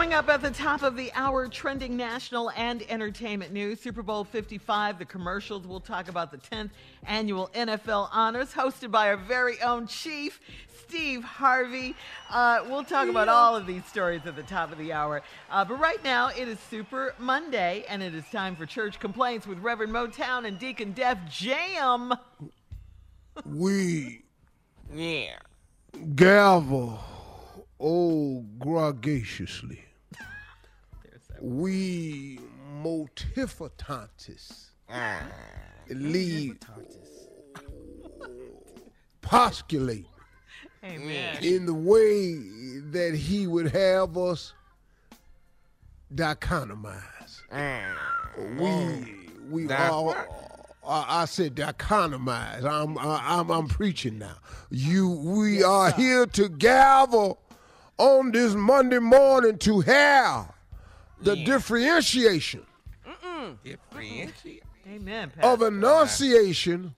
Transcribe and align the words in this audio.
Coming 0.00 0.14
up 0.14 0.30
at 0.30 0.40
the 0.40 0.50
top 0.50 0.82
of 0.82 0.96
the 0.96 1.12
hour, 1.12 1.46
trending 1.46 1.94
national 1.94 2.50
and 2.52 2.82
entertainment 2.88 3.52
news. 3.52 3.80
Super 3.80 4.02
Bowl 4.02 4.24
55, 4.24 4.98
the 4.98 5.04
commercials. 5.04 5.66
We'll 5.66 5.78
talk 5.78 6.08
about 6.08 6.30
the 6.30 6.38
10th 6.38 6.70
annual 7.06 7.48
NFL 7.48 8.08
honors, 8.10 8.50
hosted 8.54 8.90
by 8.90 9.08
our 9.08 9.18
very 9.18 9.60
own 9.60 9.86
chief, 9.86 10.40
Steve 10.80 11.22
Harvey. 11.22 11.94
Uh, 12.30 12.60
we'll 12.66 12.82
talk 12.82 13.10
about 13.10 13.28
all 13.28 13.54
of 13.54 13.66
these 13.66 13.84
stories 13.84 14.22
at 14.24 14.36
the 14.36 14.42
top 14.42 14.72
of 14.72 14.78
the 14.78 14.90
hour. 14.90 15.20
Uh, 15.50 15.66
but 15.66 15.78
right 15.78 16.02
now, 16.02 16.28
it 16.28 16.48
is 16.48 16.58
Super 16.70 17.14
Monday, 17.18 17.84
and 17.86 18.02
it 18.02 18.14
is 18.14 18.24
time 18.32 18.56
for 18.56 18.64
church 18.64 19.00
complaints 19.00 19.46
with 19.46 19.58
Reverend 19.58 19.92
Motown 19.92 20.46
and 20.46 20.58
Deacon 20.58 20.92
Def 20.92 21.18
Jam. 21.28 22.14
We 23.44 24.22
Yeah. 24.94 25.40
gavel, 26.14 27.00
oh, 27.78 28.46
graciously. 28.58 29.84
We 31.40 32.38
motifatantis. 32.82 34.70
Ah. 34.88 35.22
Lead. 35.88 36.56
Postulate 39.22 40.06
Amen. 40.84 41.36
Mm. 41.36 41.42
in 41.42 41.66
the 41.66 41.74
way 41.74 42.34
that 42.90 43.14
he 43.14 43.46
would 43.46 43.70
have 43.72 44.16
us 44.16 44.54
dichotomize. 46.14 47.42
Mm. 47.52 47.94
We 48.58 48.66
mm. 48.66 49.50
we 49.50 49.66
Di- 49.66 49.88
all. 49.88 50.14
I 50.86 51.22
I 51.22 51.24
said 51.26 51.54
dichotomize. 51.54 52.64
I'm 52.64 52.96
I'm 52.98 53.50
I'm 53.50 53.68
preaching 53.68 54.18
now. 54.18 54.36
You 54.70 55.10
we 55.10 55.62
are 55.62 55.90
here 55.92 56.26
to 56.26 56.48
gavel 56.48 57.38
on 57.98 58.32
this 58.32 58.54
Monday 58.54 58.98
morning 58.98 59.58
to 59.58 59.80
have 59.80 60.52
the 61.22 61.36
differentiation 61.36 62.64
Differentiate. 63.64 64.62
Amen. 64.88 65.32
of 65.42 65.60
Pastor. 65.60 65.66
enunciation 65.68 66.94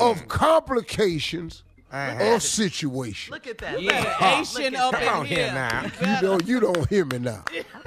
of 0.00 0.26
complications 0.28 1.64
Uh-huh. 1.92 2.34
of 2.36 2.42
situations. 2.42 3.30
Look 3.32 3.46
at 3.48 3.58
that. 3.58 3.82
Yeah. 3.82 3.98
Look 3.98 4.06
at. 4.22 4.40
Asian 4.40 4.76
up 4.76 4.94
Come 4.94 5.20
in 5.22 5.26
here 5.26 5.44
here. 5.46 5.52
now. 5.54 5.82
You 6.00 6.20
don't 6.22 6.46
you 6.46 6.60
don't 6.60 6.88
hear 6.88 7.04
me 7.04 7.18
now. 7.18 7.44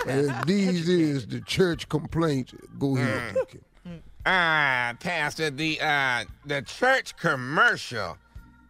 Uh, 0.07 0.43
these 0.45 0.89
is 0.89 1.25
the 1.27 1.39
church 1.41 1.87
complaints. 1.87 2.53
Go 2.77 2.97
ahead, 2.97 3.33
Mm. 3.33 3.39
Deacon. 3.39 3.61
Ah, 4.25 4.93
Pastor, 4.99 5.49
the 5.49 5.79
uh 5.81 6.25
the 6.45 6.61
church 6.63 7.15
commercial 7.17 8.17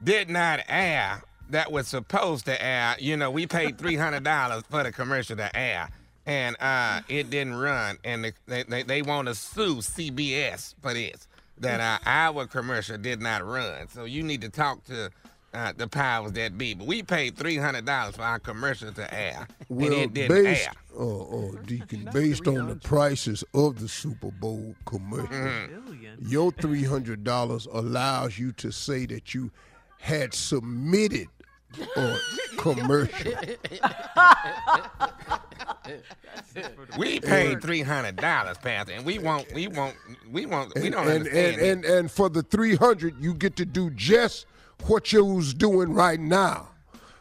did 0.04 0.30
not 0.30 0.60
air 0.68 1.24
that 1.50 1.72
was 1.72 1.88
supposed 1.88 2.46
to 2.46 2.64
air. 2.64 2.96
You 3.00 3.18
know, 3.18 3.32
we 3.32 3.48
paid 3.48 3.78
three 3.80 3.96
hundred 3.96 4.24
dollars 4.24 4.64
for 4.70 4.84
the 4.84 4.92
commercial 4.92 5.36
to 5.38 5.56
air. 5.56 5.90
And 6.26 6.56
uh 6.62 7.02
it 7.10 7.30
didn't 7.30 7.56
run 7.56 7.98
and 8.04 8.32
they, 8.48 8.64
they 8.64 8.84
they 8.84 9.02
want 9.02 9.28
to 9.28 9.36
sue 9.36 9.78
CBS 9.78 10.74
for 10.82 10.94
this. 10.94 11.28
That 11.60 11.80
uh, 11.80 12.00
our 12.06 12.48
commercial 12.48 12.98
did 12.98 13.22
not 13.22 13.46
run. 13.46 13.88
So 13.90 14.06
you 14.06 14.24
need 14.24 14.42
to 14.42 14.50
talk 14.50 14.84
to 14.86 15.12
uh, 15.54 15.72
the 15.78 15.88
powers 15.88 16.32
that 16.32 16.58
be. 16.58 16.74
But 16.74 16.88
we 16.88 17.04
paid 17.04 17.38
three 17.38 17.58
hundred 17.58 17.86
dollars 17.86 18.16
for 18.16 18.24
our 18.24 18.40
commercial 18.40 18.92
to 18.94 19.14
air. 19.14 19.48
Well, 19.70 19.86
and 19.94 19.96
it 19.96 20.14
didn't 20.14 20.44
based, 20.44 20.68
air. 20.68 20.74
oh, 20.98 21.28
oh, 21.54 21.58
Deacon, 21.66 22.10
based 22.12 22.48
on 22.48 22.68
the 22.70 22.76
prices 22.76 23.44
of 23.54 23.80
the 23.80 23.88
Super 23.88 24.32
Bowl 24.32 24.76
commercial, 24.86 25.28
Mm-hmm. 25.28 26.28
your 26.28 26.52
three 26.54 26.84
hundred 26.84 27.24
dollars 27.24 27.68
allows 27.72 28.40
you 28.40 28.52
to 28.54 28.72
say 28.72 29.06
that 29.06 29.34
you 29.36 29.52
had 30.00 30.34
submitted 30.34 31.28
a 31.96 32.18
commercial. 32.58 33.34
We 36.98 37.20
paid 37.20 37.62
three 37.62 37.82
hundred 37.82 38.16
dollars, 38.18 38.58
Pastor, 38.58 38.94
and 38.94 39.06
we 39.06 39.20
won't, 39.20 39.52
we 39.54 39.68
won't, 39.68 39.96
we 40.32 40.46
won't, 40.46 40.74
we 40.76 40.90
don't 40.90 41.08
and, 41.08 41.28
understand. 41.28 41.56
and, 41.56 41.62
it. 41.62 41.72
and, 41.72 41.86
and 41.86 42.12
for 42.12 42.30
the 42.30 42.44
300 42.44 43.16
you 43.20 43.34
get 43.34 43.56
to 43.58 43.66
do 43.66 43.90
just 43.92 44.46
what 44.86 45.12
you 45.12 45.26
was 45.26 45.54
doing 45.54 45.94
right 45.94 46.20
now 46.20 46.70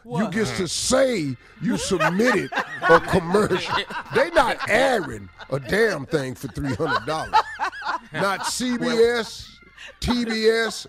you 0.05 0.29
get 0.29 0.47
to 0.47 0.53
uh-huh. 0.53 0.67
say 0.67 1.37
you 1.61 1.77
submitted 1.77 2.51
a 2.89 2.99
commercial. 2.99 3.75
They 4.15 4.29
not 4.29 4.57
airing 4.69 5.29
a 5.49 5.59
damn 5.59 6.05
thing 6.05 6.35
for 6.35 6.47
three 6.49 6.73
hundred 6.75 7.05
dollars. 7.05 7.33
Not 8.11 8.39
CBS, 8.41 9.49
TBS, 10.01 10.87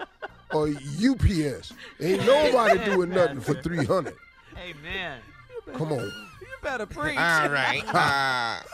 or 0.53 0.69
UPS. 0.69 1.73
Ain't 2.01 2.27
nobody 2.27 2.85
doing 2.85 3.11
nothing 3.11 3.41
for 3.41 3.55
three 3.55 3.85
hundred. 3.85 4.17
Amen. 4.59 5.21
Come 5.75 5.93
on. 5.93 6.13
You 6.65 6.71
better 6.71 6.87
preach. 7.01 7.19
All 7.19 7.49
right. 7.51 7.83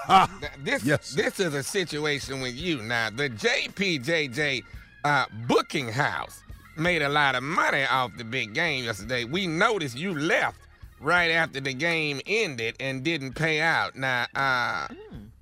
Uh, 0.09 0.27
this 0.65 0.85
Yes. 0.85 1.13
this 1.13 1.41
is 1.41 1.55
a 1.55 1.63
situation 1.63 2.41
with 2.41 2.55
you 2.55 2.83
now. 2.83 3.11
The 3.11 3.29
JPJJ 3.31 4.63
uh, 5.05 5.27
booking 5.49 5.89
house 5.89 6.43
made 6.77 7.03
a 7.03 7.09
lot 7.09 7.35
of 7.35 7.43
money 7.43 7.85
off 7.85 8.13
the 8.17 8.25
big 8.25 8.55
game 8.55 8.85
yesterday. 8.85 9.25
We 9.25 9.47
noticed 9.47 9.97
you 9.99 10.17
left 10.17 10.59
right 11.01 11.31
after 11.31 11.61
the 11.61 11.75
game 11.75 12.21
ended 12.27 12.77
and 12.81 13.03
didn't 13.03 13.33
pay 13.35 13.61
out. 13.61 13.97
Now, 13.97 14.27
uh, 14.35 14.87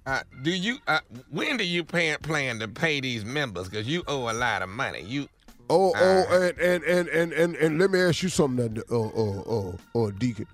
uh, 0.07 0.23
do 0.43 0.51
you? 0.51 0.79
Uh, 0.87 1.01
when 1.31 1.59
do 1.59 1.65
you 1.65 1.85
pay, 1.85 2.17
plan 2.23 2.61
to 2.61 2.69
pay 2.69 3.01
these 3.01 3.25
members? 3.25 3.69
Because 3.69 3.87
you 3.87 4.03
owe 4.09 4.31
a 4.31 4.33
lot 4.33 4.63
of 4.63 4.69
money. 4.71 5.03
You. 5.03 5.29
Oh, 5.71 5.93
oh, 5.95 6.25
and 6.31 6.59
and, 6.59 6.83
and, 6.85 7.09
and, 7.09 7.33
and 7.35 7.57
and 7.57 7.79
let 7.79 7.91
me 7.91 8.01
ask 8.01 8.23
you 8.23 8.31
something, 8.31 8.83
uh, 8.91 8.99
uh, 8.99 9.69
uh, 9.69 9.73
uh, 10.07 10.11
Deacon. 10.19 10.47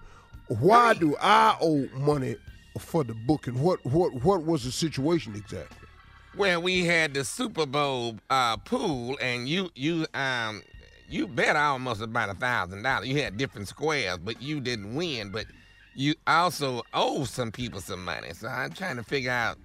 Why 0.48 0.94
do 0.94 1.16
I 1.20 1.56
owe 1.60 1.88
money 1.94 2.36
for 2.78 3.04
the 3.04 3.14
booking? 3.14 3.60
What 3.60 3.84
what 3.84 4.12
what 4.22 4.44
was 4.44 4.64
the 4.64 4.72
situation 4.72 5.34
exactly? 5.34 5.88
Well, 6.36 6.60
we 6.62 6.84
had 6.84 7.14
the 7.14 7.24
Super 7.24 7.64
Bowl 7.66 8.16
uh, 8.28 8.56
pool, 8.58 9.16
and 9.20 9.48
you 9.48 9.70
you 9.74 10.06
um 10.14 10.62
you 11.08 11.26
bet 11.26 11.56
almost 11.56 12.02
about 12.02 12.28
a 12.30 12.34
thousand 12.34 12.82
dollars. 12.82 13.08
You 13.08 13.22
had 13.22 13.36
different 13.36 13.68
squares, 13.68 14.18
but 14.18 14.42
you 14.42 14.60
didn't 14.60 14.94
win. 14.94 15.30
But 15.30 15.46
you 15.94 16.14
also 16.26 16.82
owe 16.92 17.24
some 17.24 17.52
people 17.52 17.80
some 17.80 18.04
money. 18.04 18.32
So 18.34 18.48
I'm 18.48 18.72
trying 18.72 18.96
to 18.96 19.02
figure 19.04 19.30
out. 19.30 19.58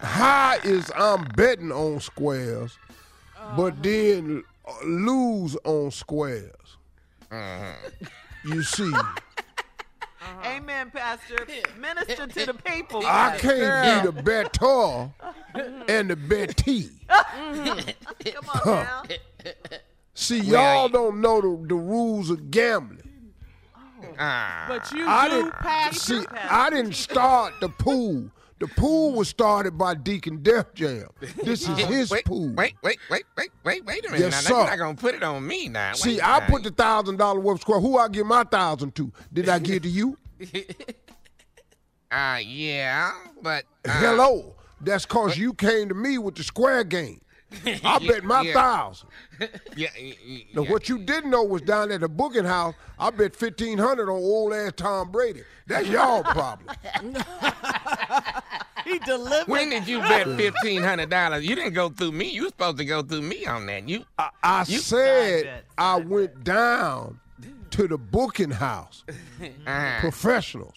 How 0.00 0.58
is 0.62 0.92
I'm 0.94 1.24
betting 1.36 1.72
on 1.72 1.98
squares, 2.00 2.78
but 3.56 3.82
then 3.82 4.44
uh, 4.66 4.72
lose 4.84 5.56
on 5.64 5.90
squares? 5.90 6.76
You 8.44 8.62
see, 8.62 8.92
Amen, 10.58 10.90
Pastor. 10.90 11.46
Minister 11.78 12.26
to 12.26 12.46
the 12.46 12.54
people. 12.54 13.02
I 13.04 13.36
can't 13.38 14.02
be 14.02 14.10
the 14.10 14.22
bettor 14.22 15.12
and 15.88 16.10
the 16.10 16.16
bettee. 16.16 16.90
Come 18.34 18.50
on 18.54 18.66
now. 18.66 19.02
See, 20.14 20.40
Well, 20.40 20.50
y'all 20.50 20.88
don't 20.88 21.20
know 21.20 21.40
the, 21.40 21.68
the 21.68 21.74
rules 21.76 22.30
of 22.30 22.50
gambling. 22.50 23.02
Ah, 24.18 24.64
But 24.68 24.90
you 24.92 25.06
I 25.06 25.28
do, 25.28 25.34
didn't 25.36 25.52
Pastor. 25.54 26.20
see. 26.22 26.26
I 26.50 26.70
didn't 26.70 26.94
start 26.96 27.54
the 27.60 27.68
pool. 27.68 28.28
The 28.58 28.66
pool 28.66 29.12
was 29.12 29.28
started 29.28 29.78
by 29.78 29.94
Deacon 29.94 30.42
Def 30.42 30.74
Jam. 30.74 31.06
This 31.44 31.68
is 31.68 31.78
his 31.78 32.10
wait, 32.10 32.24
pool. 32.24 32.52
wait, 32.54 32.74
wait, 32.82 32.98
wait, 33.08 33.22
wait, 33.36 33.50
wait, 33.62 33.84
wait 33.84 34.04
a 34.06 34.10
minute. 34.10 34.20
Yes, 34.32 34.32
now, 34.44 34.50
sir. 34.50 34.56
You're 34.56 34.66
not 34.70 34.78
gonna 34.78 34.94
put 34.96 35.14
it 35.14 35.22
on 35.22 35.46
me 35.46 35.68
now. 35.68 35.92
See, 35.92 36.20
I 36.20 36.40
put 36.40 36.64
the 36.64 36.72
thousand 36.72 37.18
dollar 37.18 37.38
worth 37.38 37.60
square. 37.60 37.78
Who 37.78 37.96
I 37.98 38.08
give 38.08 38.26
my 38.26 38.42
thousand 38.42 38.96
to? 38.96 39.12
Did 39.32 39.48
I 39.48 39.60
give 39.60 39.76
it 39.76 39.82
to 39.84 39.88
you? 39.88 40.18
Uh, 42.10 42.38
yeah, 42.42 43.12
but 43.42 43.64
uh, 43.86 43.90
Hello. 44.00 44.54
That's 44.80 45.04
cause 45.04 45.36
you 45.36 45.52
came 45.52 45.90
to 45.90 45.94
me 45.94 46.16
with 46.16 46.36
the 46.36 46.42
square 46.42 46.82
game. 46.82 47.20
I 47.84 47.98
bet 48.08 48.24
my 48.24 48.40
yeah. 48.40 48.54
thousand. 48.54 49.10
Yeah, 49.76 49.88
y- 50.00 50.16
y- 50.26 50.44
Now 50.54 50.62
what 50.62 50.88
you 50.88 50.98
didn't 51.00 51.28
know 51.30 51.42
was 51.44 51.60
down 51.60 51.90
at 51.92 52.00
the 52.00 52.08
booking 52.08 52.46
house. 52.46 52.74
I 52.98 53.10
bet 53.10 53.36
fifteen 53.36 53.76
hundred 53.76 54.04
on 54.10 54.16
old 54.16 54.54
ass 54.54 54.72
Tom 54.76 55.10
Brady. 55.10 55.42
That's 55.66 55.86
y'all 55.88 56.22
problem. 56.22 56.74
He 58.84 58.98
delivered. 59.00 59.48
When 59.48 59.68
did 59.68 59.86
you 59.86 59.98
bet 60.00 60.26
fifteen 60.38 60.82
hundred 60.82 61.10
dollars? 61.10 61.44
You 61.46 61.54
didn't 61.56 61.74
go 61.74 61.90
through 61.90 62.12
me. 62.12 62.30
You 62.30 62.44
was 62.44 62.52
supposed 62.52 62.78
to 62.78 62.86
go 62.86 63.02
through 63.02 63.20
me 63.20 63.44
on 63.44 63.66
that. 63.66 63.86
You 63.86 64.04
I, 64.18 64.30
I 64.42 64.64
You- 64.66 64.78
said 64.78 65.64
I 65.76 65.96
went 65.96 66.42
down 66.42 67.20
to 67.78 67.86
the 67.86 67.96
booking 67.96 68.50
house. 68.50 69.04
uh, 69.66 70.00
Professionals. 70.00 70.74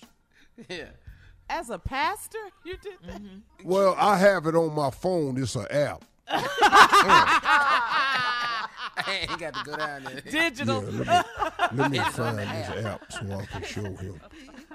As 1.50 1.72
a 1.72 1.80
pastor, 1.80 2.38
you 2.64 2.78
did 2.78 2.94
that. 3.08 3.20
Well, 3.64 3.96
I 3.98 4.18
have 4.18 4.46
it 4.46 4.56
on 4.56 4.76
my 4.76 4.92
phone. 4.92 5.42
It's 5.42 5.56
an 5.56 5.66
app. 5.72 6.06
I 6.28 6.38
ain't 9.22 9.40
got 9.40 9.56
to 9.56 9.64
go 9.66 9.76
down 9.76 10.04
there. 10.04 10.22
Digital. 10.22 10.84
Yeah, 10.84 11.24
let 11.74 11.74
me, 11.74 11.78
let 11.78 11.92
me 11.92 12.00
find 12.12 12.38
this 12.38 12.86
app 12.86 13.12
so 13.12 13.32
I 13.32 13.46
can 13.46 13.64
show 13.64 13.84
him. 13.96 14.22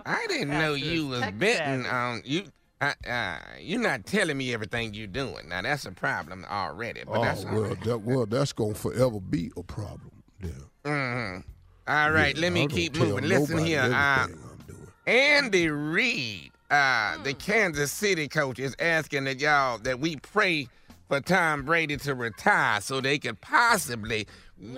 I 0.05 0.27
didn't 0.29 0.49
know 0.51 0.75
you 0.75 1.07
was 1.07 1.23
betting 1.39 1.87
on 1.87 2.23
you. 2.25 2.47
Uh, 2.81 2.93
uh, 3.09 3.39
you're 3.61 3.81
not 3.81 4.05
telling 4.05 4.37
me 4.37 4.53
everything 4.53 4.93
you're 4.95 5.07
doing. 5.07 5.49
Now 5.49 5.63
that's 5.63 5.87
a 5.87 5.93
problem 5.93 6.45
already. 6.51 7.03
But 7.07 7.19
Oh 7.19 7.23
that's 7.23 7.45
all 7.45 7.53
well, 7.55 7.63
right. 7.71 7.85
that, 7.85 7.99
well, 8.03 8.27
that's 8.27 8.53
gonna 8.53 8.75
forever 8.75 9.21
be 9.21 9.51
a 9.57 9.63
problem. 9.63 10.11
Yeah. 10.43 10.51
Mhm. 10.85 11.45
All 11.89 12.11
right, 12.11 12.35
Yeah, 12.35 12.43
let 12.43 12.53
me 12.53 12.67
keep 12.67 12.97
moving. 12.97 13.25
Listen 13.29 13.59
here. 13.59 13.81
Uh, 13.81 14.25
everything 14.25 14.43
I'm 14.51 14.67
doing. 14.67 14.89
Andy 15.07 15.69
Reid, 15.69 16.51
uh, 16.71 17.23
the 17.23 17.35
Kansas 17.35 17.93
City 17.93 18.27
coach, 18.29 18.59
is 18.59 18.75
asking 18.81 19.25
that 19.25 19.39
y'all 19.39 19.79
that 19.79 20.01
we 20.01 20.17
pray 20.17 20.69
for 21.09 21.21
Tom 21.21 21.63
Brady 21.65 21.97
to 21.99 22.15
retire 22.15 22.81
so 22.81 23.01
they 23.01 23.19
could 23.19 23.41
possibly 23.41 24.27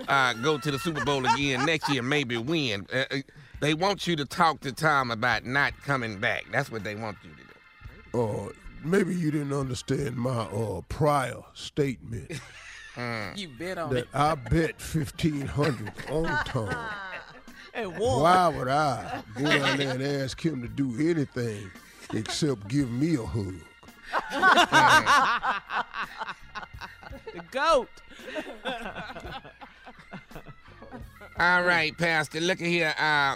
uh, 0.07 0.33
go 0.33 0.57
to 0.59 0.69
the 0.71 0.77
Super 0.77 1.03
Bowl 1.03 1.25
again 1.25 1.65
next 1.65 1.89
year, 1.89 2.03
maybe 2.03 2.37
win. 2.37 2.85
Uh, 2.93 3.05
uh, 3.09 3.17
they 3.59 3.73
want 3.73 4.05
you 4.05 4.15
to 4.15 4.25
talk 4.25 4.59
to 4.61 4.71
Tom 4.71 5.09
about 5.09 5.45
not 5.45 5.73
coming 5.81 6.19
back. 6.19 6.45
That's 6.51 6.71
what 6.71 6.83
they 6.83 6.95
want 6.95 7.17
you 7.23 7.31
to 7.31 7.35
do. 7.35 8.21
Uh, 8.21 8.53
maybe 8.83 9.15
you 9.15 9.31
didn't 9.31 9.53
understand 9.53 10.15
my 10.15 10.41
uh, 10.43 10.81
prior 10.89 11.37
statement 11.53 12.31
You 13.35 13.47
bet 13.49 13.77
on 13.77 13.93
that 13.93 13.99
it. 13.99 14.07
I 14.13 14.35
bet 14.35 14.81
fifteen 14.81 15.45
hundred 15.47 15.91
on 16.09 16.25
Tom. 16.45 16.75
And 17.73 17.97
one. 17.97 18.21
Why 18.21 18.47
would 18.49 18.67
I 18.67 19.21
go 19.37 19.43
down 19.43 19.77
there 19.77 19.93
and 19.93 20.03
ask 20.03 20.43
him 20.43 20.61
to 20.61 20.67
do 20.67 20.93
anything 21.09 21.69
except 22.13 22.67
give 22.67 22.89
me 22.91 23.15
a 23.15 23.25
hug? 23.25 23.55
The 27.33 27.41
goat. 27.51 27.89
All 31.39 31.63
right, 31.63 31.95
Pastor. 31.97 32.41
Look 32.41 32.59
at 32.59 32.67
here. 32.67 32.93
Uh, 32.97 33.35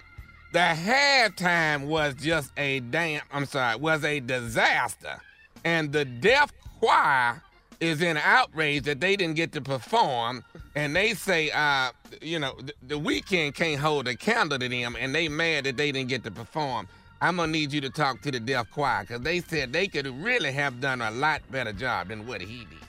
the 0.51 0.59
halftime 0.59 1.85
was 1.85 2.15
just 2.15 2.51
a 2.57 2.79
damn. 2.79 3.21
I'm 3.31 3.45
sorry, 3.45 3.77
was 3.77 4.03
a 4.03 4.19
disaster, 4.19 5.21
and 5.63 5.91
the 5.91 6.05
deaf 6.05 6.51
choir 6.79 7.41
is 7.79 8.01
in 8.01 8.17
outrage 8.17 8.83
that 8.83 8.99
they 8.99 9.15
didn't 9.15 9.35
get 9.35 9.51
to 9.53 9.61
perform, 9.61 10.43
and 10.75 10.95
they 10.95 11.13
say, 11.13 11.51
uh, 11.51 11.91
you 12.21 12.39
know, 12.39 12.55
the, 12.61 12.73
the 12.87 12.99
Weeknd 12.99 13.53
can't 13.55 13.79
hold 13.79 14.07
a 14.07 14.15
candle 14.15 14.59
to 14.59 14.69
them, 14.69 14.95
and 14.99 15.13
they 15.13 15.27
mad 15.27 15.65
that 15.65 15.77
they 15.77 15.91
didn't 15.91 16.09
get 16.09 16.23
to 16.23 16.31
perform. 16.31 16.87
I'm 17.21 17.37
gonna 17.37 17.51
need 17.51 17.71
you 17.71 17.79
to 17.81 17.89
talk 17.89 18.21
to 18.23 18.31
the 18.31 18.39
deaf 18.39 18.69
choir 18.71 19.01
because 19.01 19.21
they 19.21 19.39
said 19.39 19.71
they 19.71 19.87
could 19.87 20.07
really 20.21 20.51
have 20.51 20.81
done 20.81 21.01
a 21.01 21.09
lot 21.11 21.41
better 21.49 21.71
job 21.71 22.09
than 22.09 22.27
what 22.27 22.41
he 22.41 22.65
did. 22.65 22.79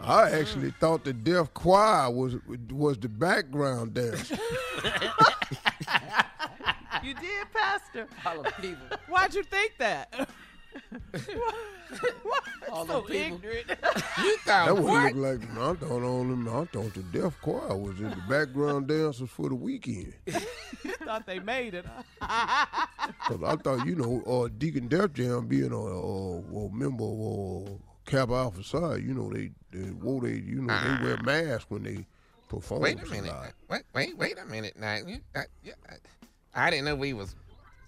I 0.00 0.30
actually 0.30 0.72
thought 0.72 1.04
the 1.04 1.12
deaf 1.14 1.52
choir 1.54 2.10
was 2.10 2.36
was 2.70 2.98
the 2.98 3.08
background 3.08 3.94
dancer. 3.94 4.38
You 7.02 7.14
did, 7.14 7.52
Pastor. 7.54 8.06
All 8.26 8.42
the 8.42 8.50
people. 8.60 8.98
Why'd 9.08 9.34
you 9.34 9.42
think 9.44 9.74
that? 9.78 10.12
Why? 12.22 12.38
All 12.70 12.84
the 12.84 12.92
so 12.94 13.02
people. 13.02 13.38
ignorant. 13.38 13.66
You 14.22 14.36
thought 14.38 14.66
That 14.66 14.76
what? 14.78 15.14
look 15.14 15.40
like 15.40 15.50
I 15.58 15.74
thought 15.74 16.02
on 16.02 16.28
them. 16.30 16.48
I 16.48 16.64
thought 16.66 16.94
the 16.94 17.02
deaf 17.12 17.40
choir 17.40 17.76
was 17.76 17.98
in 17.98 18.10
the 18.10 18.22
background 18.28 18.88
dancers 18.88 19.30
for 19.30 19.48
the 19.48 19.54
Weeknd. 19.56 20.12
Thought 21.04 21.26
they 21.26 21.38
made 21.38 21.74
it. 21.74 21.84
huh? 22.20 22.86
Cause 23.26 23.42
I 23.42 23.56
thought 23.56 23.86
you 23.86 23.94
know, 23.96 24.22
uh, 24.26 24.48
Deacon 24.58 24.88
Def 24.88 25.12
Jam 25.14 25.46
being 25.46 25.72
a, 25.72 25.76
a, 25.76 26.38
a 26.38 26.70
member 26.72 27.04
of 27.04 27.66
uh, 27.68 27.70
Kappa 28.04 28.34
Alpha 28.34 28.62
Psi, 28.62 28.96
you 28.96 29.14
know 29.14 29.30
they 29.32 29.50
they 29.72 29.90
wore 29.90 30.20
they 30.20 30.34
you 30.34 30.60
know 30.62 30.74
they 30.98 31.04
wear 31.04 31.16
masks 31.22 31.66
when 31.70 31.82
they 31.82 32.06
perform. 32.48 32.82
Wait 32.82 33.02
a 33.02 33.06
minute. 33.06 33.32
Wait, 33.70 33.82
wait, 33.94 34.16
wait 34.18 34.38
a 34.38 34.44
minute. 34.46 34.74
Now, 34.78 34.96
you, 35.06 35.18
I, 35.34 35.42
yeah, 35.64 35.72
I- 35.88 36.66
I 36.66 36.70
didn't 36.70 36.86
know 36.86 36.96
we 36.96 37.12
was 37.12 37.34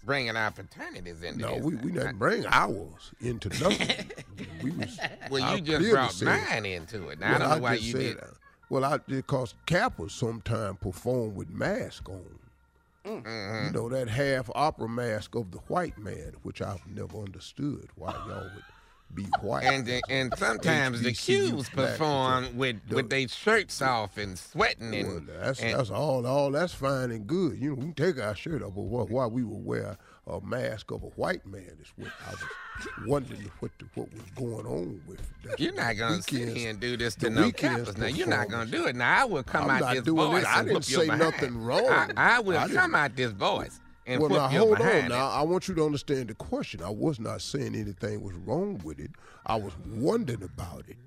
bringing 0.03 0.35
our 0.35 0.49
fraternities 0.51 1.21
into 1.23 1.39
No, 1.41 1.55
this. 1.55 1.63
we 1.63 1.75
we 1.75 1.91
didn't 1.91 2.17
bring 2.17 2.45
ours 2.47 3.11
into 3.19 3.49
nothing. 3.63 4.09
we 4.63 4.71
was. 4.71 4.99
Well, 5.29 5.43
I 5.43 5.55
you 5.55 5.61
just 5.61 5.89
brought 5.89 6.21
mine 6.23 6.65
into 6.65 7.09
it. 7.09 7.19
Now, 7.19 7.35
I 7.35 7.37
don't 7.37 7.49
know 7.49 7.57
why 7.59 7.73
you 7.75 7.93
did. 7.93 8.17
that. 8.17 8.29
Well, 8.69 8.83
I 8.83 8.97
because 8.97 9.53
Kappas 9.65 10.11
sometimes 10.11 10.77
perform 10.79 11.35
with 11.35 11.49
mask 11.49 12.09
on. 12.09 12.39
Mm-hmm. 13.05 13.65
You 13.67 13.71
know 13.71 13.89
that 13.89 14.09
half 14.09 14.49
opera 14.53 14.87
mask 14.87 15.35
of 15.35 15.51
the 15.51 15.57
white 15.67 15.97
man, 15.97 16.33
which 16.43 16.61
I've 16.61 16.85
never 16.87 17.17
understood 17.17 17.89
why 17.95 18.11
y'all 18.27 18.43
would 18.43 18.63
be 19.15 19.23
white. 19.41 19.63
And 19.63 19.85
the- 19.85 20.01
and 20.09 20.33
sometimes 20.37 21.01
the 21.01 21.11
Qs 21.11 21.69
perform 21.71 22.57
with 22.57 22.77
with 22.89 23.09
their 23.09 23.27
shirts 23.27 23.81
off 23.81 24.17
and 24.17 24.37
sweating 24.37 24.91
Well, 24.91 25.17
and, 25.17 25.27
that's 25.27 25.59
and 25.59 25.77
that's 25.79 25.89
all 25.89 26.25
all 26.25 26.51
that's 26.51 26.73
fine 26.73 27.11
and 27.11 27.27
good. 27.27 27.57
You 27.59 27.69
know, 27.71 27.75
we 27.75 27.81
can 27.81 27.93
take 27.93 28.19
our 28.23 28.35
shirt 28.35 28.61
off, 28.63 28.75
but 28.75 28.81
why, 28.83 29.03
why 29.03 29.25
we 29.27 29.43
would 29.43 29.65
wear 29.65 29.97
a 30.27 30.39
mask 30.41 30.91
of 30.91 31.03
a 31.03 31.07
white 31.07 31.45
man 31.45 31.77
is 31.81 31.91
what 31.95 32.11
I 32.27 32.31
was 32.31 33.07
wondering 33.07 33.51
what 33.59 33.71
the, 33.79 33.85
what 33.95 34.11
was 34.13 34.21
going 34.35 34.65
on 34.65 35.01
with. 35.07 35.21
That 35.43 35.59
You're 35.59 35.73
not 35.73 35.97
gonna 35.97 36.21
sit 36.21 36.55
here 36.55 36.69
and 36.69 36.79
do 36.79 36.95
this 36.97 37.15
to 37.15 37.29
no 37.29 37.51
Kappas. 37.51 37.97
Now 37.97 38.07
you're 38.07 38.27
not 38.27 38.49
gonna 38.49 38.69
do 38.69 38.85
it. 38.85 38.95
Now 38.95 39.21
I 39.21 39.25
will 39.25 39.43
come 39.43 39.69
I'm 39.69 39.83
out 39.83 39.93
this 39.93 40.05
voice. 40.13 40.45
I 40.45 40.63
didn't 40.63 40.83
say 40.83 41.05
behind. 41.05 41.19
nothing 41.21 41.57
wrong. 41.63 41.85
I, 41.89 42.37
I 42.37 42.39
will 42.39 42.57
I 42.57 42.67
come 42.67 42.95
out 42.95 43.15
this 43.15 43.31
voice 43.31 43.79
and 44.11 44.21
well, 44.21 44.29
now 44.29 44.47
hold 44.47 44.77
behind. 44.77 45.03
on. 45.11 45.19
Now 45.19 45.29
I 45.29 45.41
want 45.43 45.67
you 45.67 45.75
to 45.75 45.85
understand 45.85 46.27
the 46.29 46.35
question. 46.35 46.81
I 46.83 46.89
was 46.89 47.19
not 47.19 47.41
saying 47.41 47.75
anything 47.75 48.21
was 48.21 48.35
wrong 48.35 48.79
with 48.83 48.99
it. 48.99 49.11
I 49.45 49.55
was 49.55 49.73
wondering 49.87 50.43
about 50.43 50.85
it. 50.87 50.97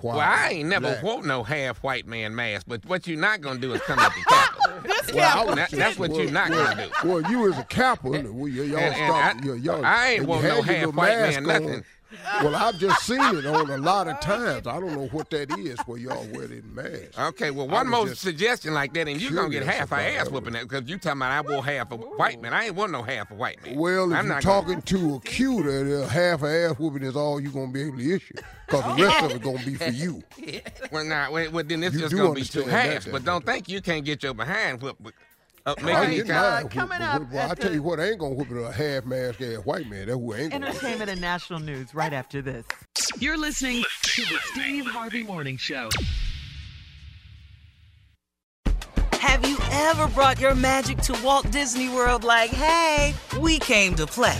Why 0.00 0.16
Well, 0.16 0.20
I 0.20 0.48
ain't 0.50 0.68
never 0.68 0.88
black- 0.88 1.02
wore 1.02 1.22
no 1.22 1.42
half 1.44 1.78
white 1.82 2.06
man 2.06 2.34
mask, 2.34 2.66
but 2.68 2.84
what 2.84 3.06
you're 3.06 3.18
not 3.18 3.40
gonna 3.40 3.58
do 3.60 3.72
is 3.72 3.80
come 3.82 3.98
at 3.98 4.12
the 4.12 4.20
Kappas. 4.20 5.14
Well, 5.14 5.50
I 5.50 5.54
That- 5.54 5.70
that's 5.70 5.98
what 5.98 6.10
well, 6.10 6.20
you're 6.20 6.30
not 6.32 6.50
well, 6.50 6.64
gonna 6.74 6.88
do. 7.02 7.08
Well, 7.08 7.30
you 7.30 7.52
as 7.52 7.58
a 7.58 7.64
Kappa, 7.64 8.08
well, 8.10 8.22
y'all 8.48 8.76
And- 8.78 8.94
and 8.94 8.94
stop. 8.94 9.10
I- 9.44 9.48
y- 9.48 9.54
y'all, 9.56 9.84
I 9.84 10.08
ain't 10.08 10.18
and 10.20 10.28
want 10.28 10.42
no 10.44 10.62
half 10.62 10.86
white 10.94 11.08
man 11.08 11.20
mask 11.22 11.38
on. 11.38 11.44
nothing. 11.46 11.84
Well, 12.42 12.54
I've 12.54 12.78
just 12.78 13.02
seen 13.06 13.20
it 13.20 13.46
on 13.46 13.70
a 13.70 13.78
lot 13.78 14.08
of 14.08 14.20
times. 14.20 14.66
I 14.66 14.80
don't 14.80 14.92
know 14.92 15.06
what 15.08 15.30
that 15.30 15.56
is 15.58 15.78
where 15.80 15.98
y'all 15.98 16.26
wear 16.32 16.46
that 16.46 16.64
mask. 16.64 17.18
Okay, 17.18 17.50
well, 17.50 17.68
one 17.68 17.88
more 17.88 18.08
suggestion 18.14 18.74
like 18.74 18.92
that, 18.94 19.08
and 19.08 19.20
you're 19.20 19.32
gonna 19.32 19.50
get 19.50 19.64
half 19.64 19.92
a 19.92 19.96
ass 19.96 20.28
whooping 20.30 20.54
that 20.54 20.68
because 20.68 20.88
you 20.88 20.98
talking 20.98 21.20
about 21.20 21.32
I 21.32 21.40
wore 21.40 21.64
half 21.64 21.92
a 21.92 21.96
white 21.96 22.40
man. 22.40 22.52
I 22.52 22.66
ain't 22.66 22.74
want 22.74 22.92
no 22.92 23.02
half 23.02 23.30
a 23.30 23.34
white 23.34 23.62
man. 23.64 23.76
Well, 23.76 24.12
if 24.12 24.18
I'm 24.18 24.26
you're 24.26 24.34
not 24.34 24.42
gonna- 24.42 24.62
talking 24.62 24.82
to 24.82 25.14
a 25.16 25.20
cuter, 25.20 26.06
half 26.06 26.42
a 26.42 26.66
ass 26.70 26.78
whooping 26.78 27.02
is 27.02 27.16
all 27.16 27.40
you're 27.40 27.52
gonna 27.52 27.72
be 27.72 27.82
able 27.82 27.98
to 27.98 28.14
issue, 28.14 28.34
because 28.66 28.96
the 28.96 29.02
oh, 29.02 29.06
rest 29.06 29.24
of 29.24 29.30
it 29.32 29.42
gonna 29.42 29.64
be 29.64 29.74
for 29.74 29.90
you. 29.90 30.22
Well, 30.92 31.04
nah, 31.04 31.30
well, 31.30 31.64
then 31.64 31.82
it's 31.82 31.94
You 31.94 32.00
just 32.02 32.14
gonna 32.14 32.34
be 32.34 32.44
two 32.44 32.62
halves. 32.64 33.06
But 33.06 33.24
don't 33.24 33.44
think 33.44 33.68
you 33.68 33.80
can't 33.80 34.04
get 34.04 34.22
your 34.22 34.34
behind 34.34 34.80
whooped. 34.80 35.12
With- 35.66 35.78
Uh, 35.78 35.80
I 35.80 35.84
making 35.84 35.98
ain't 36.02 36.10
these 36.10 36.16
getting 36.24 36.32
kind- 36.34 36.52
mine 36.54 36.62
whooped, 36.64 36.74
coming 36.74 37.02
up 37.02 37.22
what- 37.22 37.30
well, 37.32 37.50
I 37.50 37.54
tell 37.54 37.72
you 37.72 37.82
what, 37.82 38.00
I 38.00 38.04
ain't 38.10 38.18
gonna 38.18 38.34
whoop 38.34 38.50
it 38.50 38.56
a 38.62 38.72
half 38.72 39.04
mask 39.04 39.40
ass 39.40 39.56
white 39.64 39.88
man. 39.88 40.06
That's 40.06 40.18
who 40.18 40.32
I 40.34 40.38
ain't 40.38 40.52
gonna. 40.52 40.66
Entertainment 40.66 41.10
and 41.10 41.20
national 41.20 41.60
news 41.60 41.94
right 41.94 42.12
after 42.12 42.42
this. 42.42 42.64
You're 43.18 43.38
listening 43.38 43.82
to 44.02 44.22
the 44.22 44.38
Steve 44.52 44.86
Harvey 44.86 45.22
Morning 45.22 45.56
Show. 45.56 45.88
Have 49.20 49.48
you 49.48 49.56
ever 49.72 50.06
brought 50.08 50.38
your 50.38 50.54
magic 50.54 50.98
to 50.98 51.18
Walt 51.24 51.50
Disney 51.50 51.88
World 51.88 52.24
like, 52.24 52.50
hey, 52.50 53.14
we 53.40 53.58
came 53.58 53.94
to 53.94 54.06
play? 54.06 54.38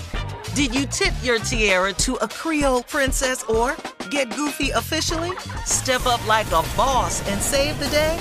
Did 0.54 0.74
you 0.74 0.86
tip 0.86 1.12
your 1.22 1.38
tiara 1.38 1.92
to 1.94 2.14
a 2.16 2.28
Creole 2.28 2.82
princess 2.84 3.42
or 3.44 3.76
get 4.10 4.28
goofy 4.36 4.70
officially? 4.70 5.32
Step 5.64 6.06
up 6.06 6.24
like 6.28 6.46
a 6.48 6.62
boss 6.76 7.26
and 7.28 7.40
save 7.40 7.78
the 7.80 7.88
day? 7.88 8.20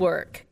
work. 0.00 0.46